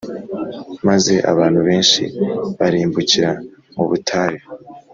maze 0.87 1.13
abantu 1.31 1.59
benshi 1.67 2.01
barimbukira 2.59 3.29
mu 3.75 3.83
butayu, 3.89 4.41